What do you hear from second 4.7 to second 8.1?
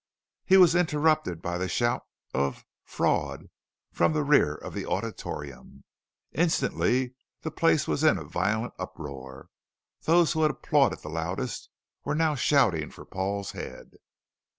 the auditorium. Instantly the place was